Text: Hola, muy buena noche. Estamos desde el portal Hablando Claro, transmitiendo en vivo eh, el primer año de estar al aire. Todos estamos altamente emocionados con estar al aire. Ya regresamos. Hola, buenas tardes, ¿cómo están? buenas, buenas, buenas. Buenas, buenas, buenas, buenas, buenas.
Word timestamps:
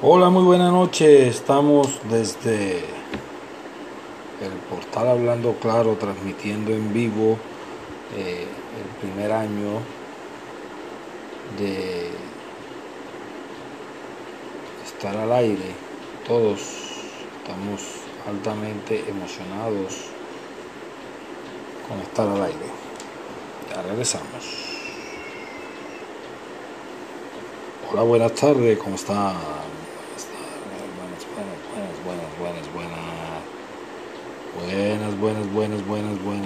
Hola, 0.00 0.30
muy 0.30 0.44
buena 0.44 0.70
noche. 0.70 1.26
Estamos 1.26 1.98
desde 2.08 2.78
el 4.40 4.52
portal 4.70 5.08
Hablando 5.08 5.54
Claro, 5.54 5.96
transmitiendo 5.96 6.70
en 6.70 6.92
vivo 6.92 7.36
eh, 8.16 8.46
el 8.46 8.98
primer 9.00 9.32
año 9.32 9.80
de 11.58 12.10
estar 14.86 15.16
al 15.16 15.32
aire. 15.32 15.74
Todos 16.24 16.60
estamos 17.38 17.82
altamente 18.28 19.04
emocionados 19.08 19.96
con 21.88 21.98
estar 21.98 22.28
al 22.28 22.44
aire. 22.44 22.66
Ya 23.74 23.82
regresamos. 23.82 24.78
Hola, 27.90 28.02
buenas 28.02 28.32
tardes, 28.34 28.78
¿cómo 28.78 28.94
están? 28.94 29.34
buenas, 32.08 32.34
buenas, 32.38 32.72
buenas. 32.72 33.44
Buenas, 34.50 35.14
buenas, 35.18 35.46
buenas, 35.50 35.82
buenas, 35.84 36.18
buenas. 36.18 36.38